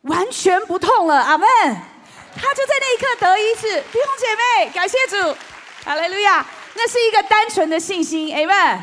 [0.00, 1.46] 完全不痛了，阿门。
[2.34, 5.36] 他就在那一刻得医治，弟兄姐妹，感谢主，
[5.84, 6.46] 哈利路亚。
[6.74, 8.82] 那是一个单纯的信心，阿门。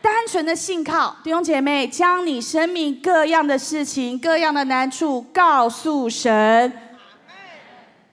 [0.00, 6.72] 单纯的信靠，弟兄姐妹，将你生命各样的事情、各样的难处告诉神，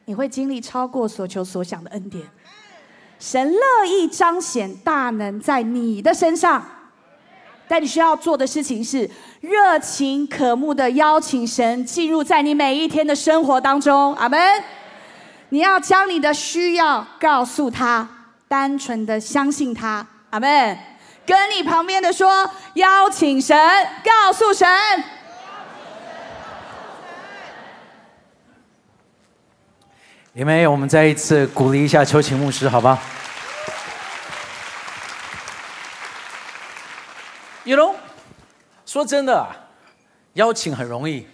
[0.06, 2.28] 你会经历超过所求所想的恩典。
[3.20, 6.66] 神乐意彰显大能在你的身上。
[7.74, 9.10] 但你需要做的事情是
[9.42, 14.40] 热情可慕的邀请神进入在你每一天的生活当中，阿门。
[15.50, 18.08] 你要将你的需要告诉他，
[18.48, 20.78] 单纯的相信他，阿门。
[21.26, 23.58] 跟你旁边的说，邀请神，
[24.04, 24.70] 告诉神。
[30.34, 30.72] 有没有？
[30.72, 33.00] 我们再一次鼓励一下邱琴牧师，好吧
[37.66, 37.96] ？You know，
[38.86, 39.56] 说真的啊，
[40.34, 41.26] 邀请很容易，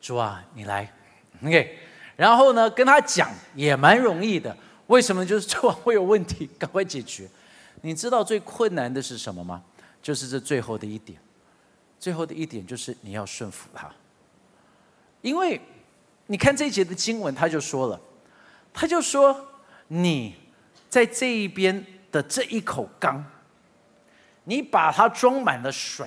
[0.00, 0.92] 主啊，你来
[1.44, 1.78] ，OK，
[2.16, 4.56] 然后呢，跟他讲也蛮容易的。
[4.88, 5.24] 为什么？
[5.24, 7.28] 就是主啊，会有问题，赶快解决。
[7.82, 9.62] 你知道最困难的是什么吗？
[10.02, 11.16] 就是这最后的一点，
[11.98, 13.88] 最后的一点就是你要顺服他。
[15.22, 15.60] 因为
[16.26, 18.00] 你看这一节的经文，他就说了，
[18.72, 19.48] 他就说
[19.86, 20.34] 你
[20.88, 23.24] 在这一边的这一口缸。
[24.44, 26.06] 你把它装满了水，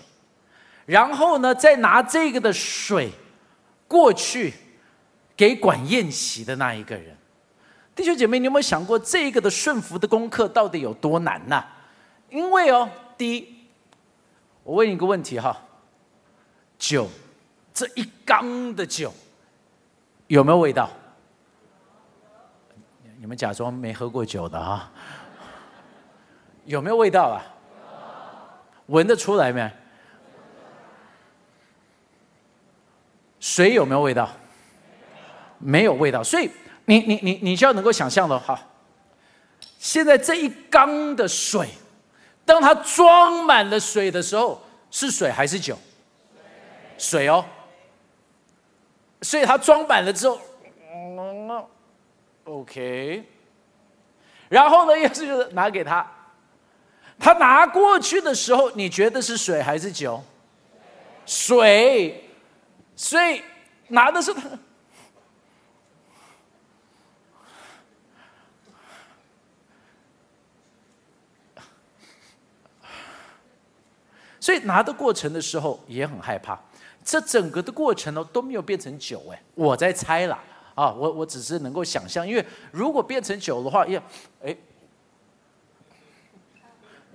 [0.85, 3.09] 然后呢，再拿这个的水
[3.87, 4.53] 过去
[5.35, 7.15] 给管宴席的那一个人。
[7.95, 11.63] 弟兄姐妹，你有没有想过这个的顺服的功课到底有多难呢？
[12.29, 13.55] 因为哦，第一，
[14.63, 15.55] 我问你一个问题哈，
[16.79, 17.07] 酒
[17.71, 19.13] 这一缸的酒
[20.25, 20.89] 有没有味道？
[23.19, 24.91] 你们假装没喝过酒的啊？
[26.65, 27.45] 有没有味道啊？
[28.87, 29.71] 闻得出来没？
[33.39, 34.29] 水有没有味道？
[35.59, 36.23] 没有味道。
[36.23, 36.49] 所以
[36.85, 38.59] 你你你你就要能够想象了哈。
[39.77, 41.69] 现在这一缸的水，
[42.45, 45.77] 当它装满了水的时候，是水还是酒？
[46.97, 47.43] 水哦。
[49.21, 50.39] 所以它装满了之后
[52.45, 53.23] ，OK。
[54.49, 56.09] 然后呢，又是拿给他。
[57.23, 60.21] 他拿过去的时候你觉得是水还是酒？
[61.25, 62.21] 水。
[62.97, 63.41] 所以
[63.87, 64.41] 拿的是他
[74.37, 76.59] 所以拿的过程的时候也很害怕
[77.05, 80.37] 这整个的过程呢都没有变成酒哎我在猜啦
[80.75, 84.03] 啊我我只是能够想象因为如果变成酒的话要
[84.43, 84.53] 哎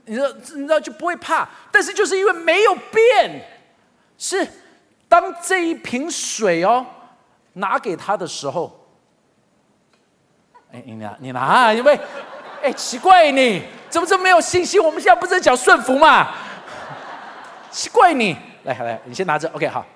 [0.09, 1.49] 你知道，你知道就不会怕。
[1.71, 3.45] 但是就是因为没有变，
[4.17, 4.47] 是
[5.09, 6.85] 当这一瓶水哦
[7.53, 8.89] 拿给他的时候，
[10.73, 11.99] 哎，你拿你拿，因为，
[12.63, 14.83] 哎，奇怪你怎么这么没有信心？
[14.83, 16.35] 我们现在不是在讲顺服嘛？
[17.71, 18.37] 奇怪你。
[18.65, 19.49] 来来，你先拿着。
[19.51, 19.87] OK，好。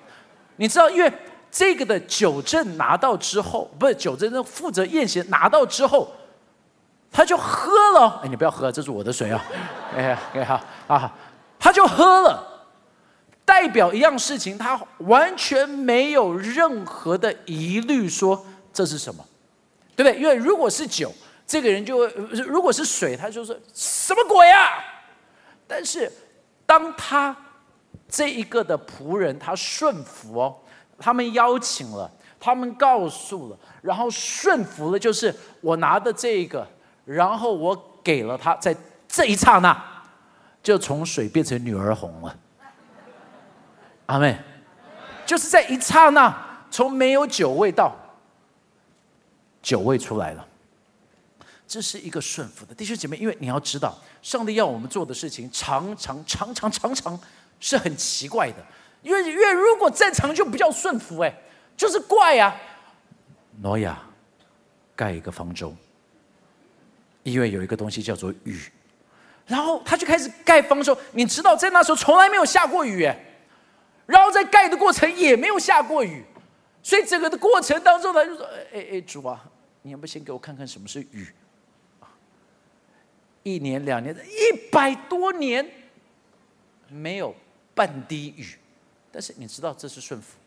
[0.55, 1.11] 你知道，因为
[1.51, 6.11] 这个的酒证拿到之后，不是酒证的负责验血拿到之后，
[7.13, 8.19] 他就喝了。
[8.23, 9.45] 哎，你不要喝，这是我的水啊。
[9.95, 11.13] 哎，OK，好啊，
[11.59, 12.43] 他就喝了，
[13.45, 19.23] 代表一样事情，他完全没有任何的疑虑，说这是什么，
[19.95, 20.19] 对不对？
[20.19, 21.13] 因为如果是酒，
[21.45, 21.95] 这个人就；
[22.47, 24.83] 如果是水，他就说什么鬼啊？
[25.67, 26.11] 但是
[26.65, 27.35] 当他
[28.09, 30.57] 这一个的仆人，他顺服哦，
[30.97, 36.67] 他们邀请了，他们告诉了，然后顺服了，就是我拿的这个，
[37.05, 38.75] 然后我给了他，在
[39.07, 39.83] 这一刹那，
[40.61, 42.37] 就从水变成女儿红了。
[44.05, 44.37] 阿妹，
[45.25, 46.35] 就是在一刹那，
[46.69, 47.95] 从没有酒味到
[49.61, 50.47] 酒味出来了，
[51.67, 57.19] 这是一个顺服的弟兄姐妹，因为你要知道，上帝要我们做的事情，常常常常常常。
[57.59, 58.57] 是很奇怪的，
[59.01, 61.33] 因为因为如果正常就不叫顺服，哎，
[61.77, 62.53] 就是怪呀。
[63.61, 63.97] 挪亚
[64.97, 65.73] 盖一个方舟，
[67.23, 68.61] 因为有一个东西叫做雨，
[69.47, 70.99] 然后他就开始盖房的时候。
[71.13, 73.09] 你知道，在那时候从来没有下过雨，
[74.05, 76.23] 然后在盖的过程也没有下过雨，
[76.81, 79.43] 所以整个的过程当中呢，就说：“哎哎，主啊，
[79.81, 81.27] 你要不先给我看看什么是雨？
[83.43, 85.67] 一年两年一百多年
[86.89, 87.35] 没有。”
[87.75, 88.45] 半滴雨，
[89.11, 90.37] 但是你知道这是顺服。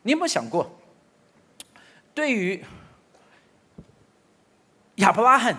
[0.00, 0.80] 你有没有想过，
[2.14, 2.64] 对于
[4.94, 5.54] 亚伯拉罕，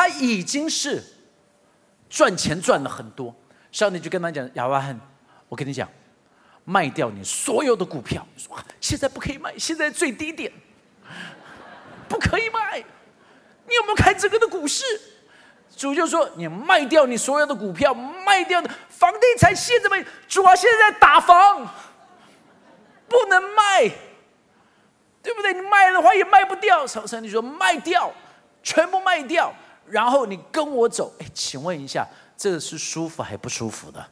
[0.00, 1.04] 他已经是
[2.08, 3.34] 赚钱赚了很多，
[3.70, 4.98] 上帝就跟他讲：“亚伯拉罕，
[5.46, 5.86] 我跟你讲，
[6.64, 8.26] 卖掉你所有的股票。
[8.80, 10.50] 现在不可以卖，现在最低点，
[12.08, 12.78] 不可以卖。
[13.68, 14.82] 你有没有看这个的股市？”
[15.76, 21.68] 主就说：“你卖掉你所有的股票，卖掉的房地产现在没主啊，现在在打房，
[23.06, 23.86] 不能卖，
[25.22, 25.52] 对不对？
[25.52, 26.86] 你卖的话也卖不掉。
[26.86, 28.10] 上帝说卖掉，
[28.62, 29.54] 全部卖掉，
[29.90, 31.12] 然后你跟我走。
[31.18, 34.10] 哎，请问一下，这个是舒服还不舒服的？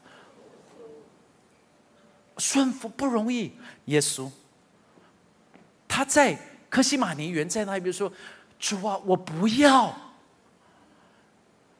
[2.37, 3.53] 顺服不容易。
[3.85, 4.29] 耶稣
[5.87, 6.37] 他在
[6.69, 8.11] 科西玛尼园在那边说：
[8.59, 9.93] 主啊，我不要。”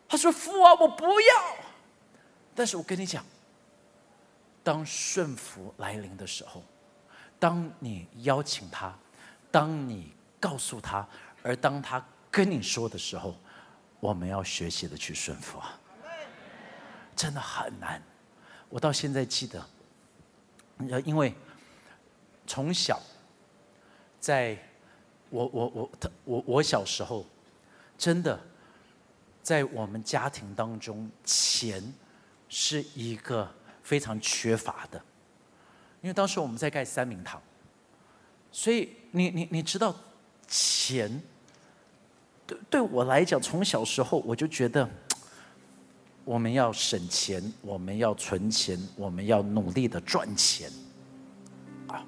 [0.09, 1.55] 他说：“父啊，我不要。”
[2.55, 3.23] 但是我跟你讲，
[4.63, 6.63] 当顺服来临的时候，
[7.37, 8.91] 当你邀请他，
[9.51, 11.07] 当你告诉他，
[11.43, 13.35] 而当他跟你说的时候，
[13.99, 15.79] 我们要学习的去顺服啊！
[17.15, 18.01] 真的很难。
[18.69, 19.65] 我到现在记得，
[21.01, 21.33] 因为
[22.47, 23.01] 从小，
[24.19, 24.57] 在
[25.29, 27.25] 我我我他我我小时候，
[27.97, 28.39] 真的。
[29.41, 31.81] 在我们家庭当中，钱
[32.49, 35.01] 是一个非常缺乏的，
[36.01, 37.41] 因为当时我们在盖三明堂，
[38.51, 39.95] 所以你你你知道，
[40.47, 41.23] 钱
[42.49, 44.89] 对对我来讲，从小时候我就觉得
[46.25, 50.67] 我们要省钱，我们要存钱，我们要努力的赚钱
[51.87, 52.03] 啊。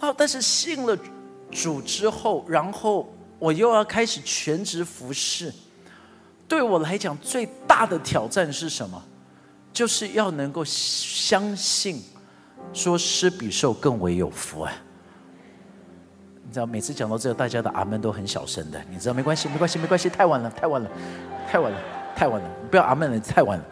[0.00, 0.98] 啊，但是信了
[1.52, 5.52] 主之后，然后我又要开始全职服侍。
[6.48, 9.00] 对我来讲，最大的挑战是什么？
[9.72, 12.02] 就是要能够相信，
[12.72, 14.72] 说施比受更为有福啊！
[16.46, 18.80] 你知道，每次讲到这个，大家的阿门都很小声的。
[18.90, 20.90] 你知道，没关系，没关系，没关系，太晚了，太晚了，
[21.48, 21.78] 太晚了，
[22.14, 23.64] 太晚了，不要阿门了，太晚了。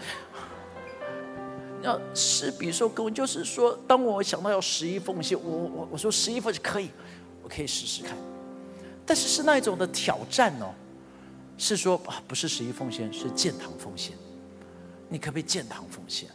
[1.83, 6.91] 要是比如说，跟我，就是说，当我想到要十一奉献，我我我说十一奉献可以，
[7.43, 8.17] 我可以试试看，
[9.05, 10.73] 但是是那一种的挑战哦。
[11.59, 14.17] 是说啊，不是十一奉献，是建堂奉献。
[15.09, 16.29] 你可不可以建堂奉献？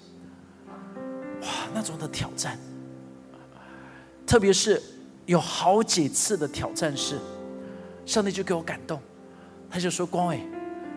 [1.41, 2.57] 哇，那种的挑战，
[4.25, 4.81] 特别是
[5.27, 7.19] 有好几次的挑战是，
[8.05, 8.99] 上帝就给我感动，
[9.69, 10.39] 他就说：“光伟，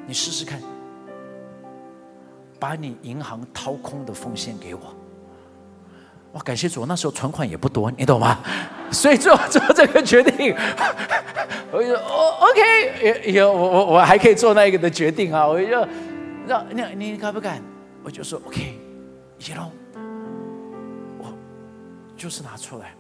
[0.07, 0.63] 你试试看，
[2.59, 4.81] 把你银行掏空的奉献给我。”
[6.33, 8.39] 哇，感谢主，那时候存款也不多，你懂吗？
[8.93, 10.55] 所以做做这个决定，
[11.73, 15.67] 我就说哦，OK，有我我我还可以做那一个的决定啊，我就
[16.47, 17.61] 让你你敢不敢？
[18.05, 18.79] 我就说 OK，
[19.39, 19.63] 一路
[21.19, 21.33] 我
[22.17, 22.95] 就是拿出来。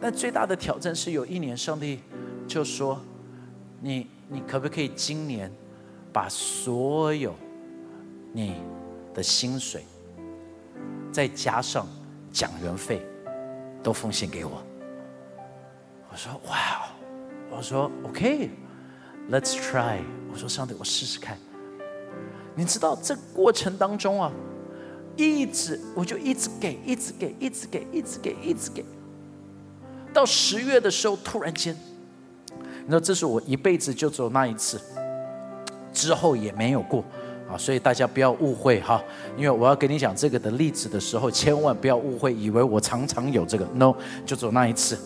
[0.00, 2.00] 但最大的挑战是有一年，上帝
[2.46, 3.00] 就说
[3.82, 5.50] ：“你你可不可以今年
[6.12, 7.34] 把所有
[8.32, 8.62] 你
[9.12, 9.84] 的薪水，
[11.10, 11.86] 再加上
[12.32, 13.04] 讲员费，
[13.82, 14.62] 都奉献给我？”
[16.10, 16.82] 我说：“哇哦！”
[17.56, 19.98] 我说：“OK，Let's try。”
[20.30, 21.36] 我说：“上帝，我试试看。”
[22.54, 24.32] 你知道这过程当中啊，
[25.16, 28.84] 一直我就一直给，一直给，一直给，一直给，一直给。
[30.18, 31.72] 到十月的时候，突然间，
[32.86, 34.80] 你说这是我一辈子就只有那一次，
[35.92, 37.04] 之后也没有过
[37.48, 39.00] 啊，所以大家不要误会哈，
[39.36, 43.94] 因为我要跟你讲这个的例子的时候，千万不要误会，以为我常常有这个，no，
[44.26, 44.98] 就只有那一次。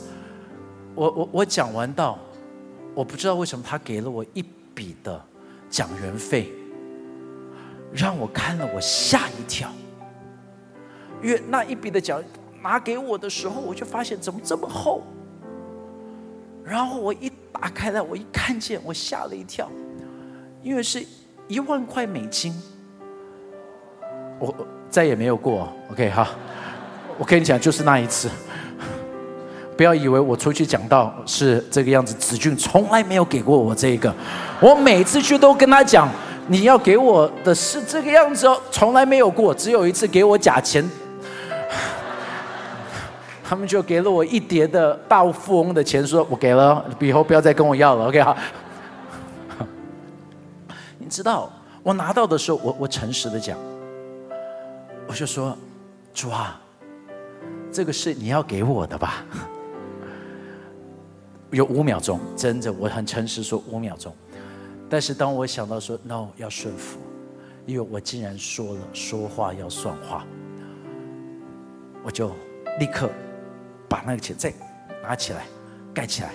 [0.94, 2.18] 我我我讲完到，
[2.94, 4.42] 我不知道为什么他给了我一
[4.74, 5.22] 笔的
[5.68, 6.50] 讲员费，
[7.92, 9.70] 让我看了我吓一跳，
[11.22, 12.24] 因为那一笔的讲。
[12.62, 15.02] 拿给我的时候，我就发现怎么这么厚。
[16.64, 19.68] 然后我一打开来，我一看见，我吓了一跳，
[20.62, 21.04] 因为是
[21.48, 22.54] 一万块美金。
[24.38, 24.54] 我
[24.88, 26.28] 再也没有过，OK 哈。
[27.18, 28.28] 我跟你讲，就是那一次。
[29.76, 34.14] 不要以为我出去讲到是这个样子，子俊从来没有给过我这个。
[34.60, 36.08] 我每次去都跟他讲，
[36.46, 40.88] 你要给我的是这个样子哦，从来没有过，只有一次给我假钱。
[43.53, 48.34] 他们就给了我一叠的大富翁的钱，说我给了，以后不要再跟我要了，OK 哈。
[50.96, 53.59] 你知道，我拿到的时候，我我诚实的讲，
[55.07, 55.55] 我就说，
[56.14, 56.59] 主啊，
[57.70, 59.22] 这个是你要给我的吧？
[61.53, 64.11] 有五秒钟，真的，我很诚实说五秒钟。
[64.88, 66.98] 但是当我想到说 no 要顺服，
[67.66, 70.24] 因为我竟然说了说话要算话，
[72.03, 72.30] 我就
[72.80, 73.11] 立刻。
[73.93, 74.51] 把那个钱再
[75.03, 75.45] 拿起来，
[75.93, 76.32] 盖起来，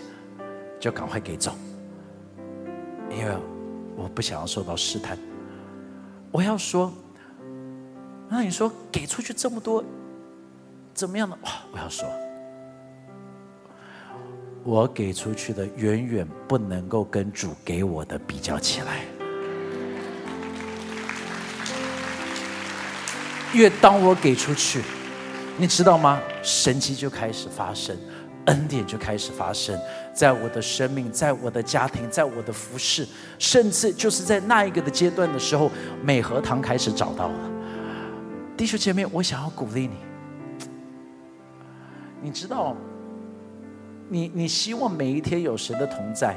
[0.79, 1.55] 就赶快给走，
[3.09, 3.35] 因为
[3.95, 5.17] 我不想要受到试探。
[6.31, 6.93] 我要说，
[8.29, 9.83] 那你说给出去这么多，
[10.93, 11.35] 怎么样呢？
[11.41, 11.51] 哇！
[11.73, 12.07] 我要说，
[14.63, 19.01] 我给出去的远远不能够跟主给我的比较起来。
[23.55, 24.83] 越当我给出去。
[25.59, 26.21] 你知道吗？
[26.43, 27.97] 神迹就开始发生，
[28.45, 29.75] 恩典就开始发生，
[30.13, 33.07] 在我的生命，在我的家庭，在我的服饰，
[33.39, 35.71] 甚至就是在那一个的阶段的时候，
[36.03, 37.51] 美和堂开始找到了。
[38.55, 39.95] 弟兄姐妹，我想要鼓励你。
[42.21, 42.75] 你知道，
[44.09, 46.35] 你你希望每一天有神的同在，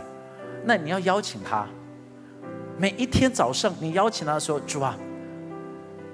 [0.64, 1.66] 那你要邀请他。
[2.78, 4.96] 每一天早上，你邀请他说：“主啊，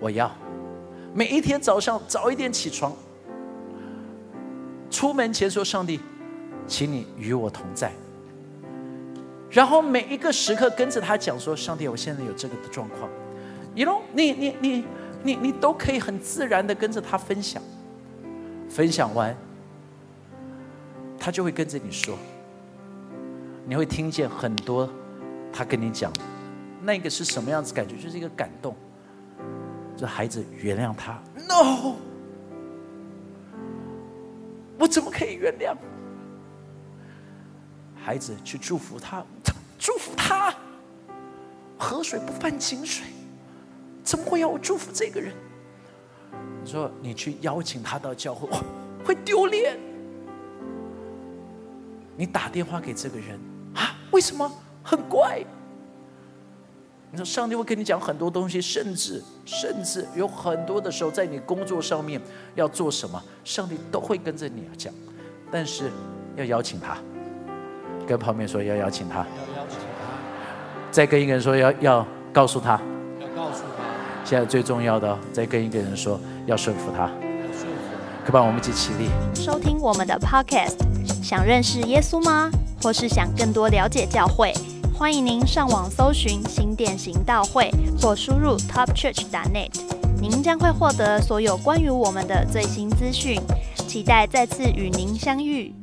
[0.00, 0.28] 我要。”
[1.16, 2.94] 每一天早上早一点起床，
[4.90, 5.98] 出门前说：“上帝，
[6.66, 7.90] 请你与我同在。”
[9.50, 13.08] 然后每一个时刻跟着他讲说：“上帝，我现在有这个的状况。”
[13.74, 14.84] 你喽，你你你
[15.22, 17.62] 你你都可以很自然的跟着他分享。
[18.68, 19.34] 分享完，
[21.18, 22.14] 他就会跟着你说，
[23.64, 24.86] 你会听见很多
[25.50, 26.12] 他跟你讲，
[26.82, 27.96] 那个是什么样子感觉？
[27.96, 28.76] 就是一个感动。
[29.96, 31.18] 这孩子原谅他
[31.48, 31.94] ？No，
[34.78, 35.74] 我怎么可以原谅？
[37.94, 39.24] 孩子去祝福他，
[39.78, 40.54] 祝福他。
[41.78, 43.06] 河水不犯井水，
[44.02, 45.34] 怎么会要我祝福这个人？
[46.62, 48.48] 你说你去邀请他到教会，
[49.04, 49.78] 会丢脸。
[52.16, 53.38] 你打电话给这个人
[53.74, 53.96] 啊？
[54.12, 54.50] 为什么？
[54.82, 55.42] 很怪。
[57.12, 62.20] 你说上帝会跟你讲很多东西，甚至甚至有很多的时候，在你工作上面
[62.54, 64.92] 要做什么，上帝都会跟着你讲，
[65.50, 65.90] 但是
[66.34, 66.98] 要邀请他，
[68.06, 72.80] 跟旁边说要邀请他，要邀请他，再跟一个人说要要告诉他，
[73.20, 73.84] 要告诉他，
[74.24, 77.08] 现在最重要的，再跟一个人说要顺服他，要
[77.52, 80.76] 顺服，可把我们一起起立，收听我们的 Podcast，
[81.22, 82.50] 想认识耶稣吗？
[82.82, 84.52] 或是想更多了解教会？
[84.98, 87.70] 欢迎您上网搜寻新店行道会，
[88.00, 89.68] 或输入 topchurch.net，
[90.18, 93.38] 您将会获得所有关于我们的最新资讯。
[93.86, 95.74] 期待再次与您相遇。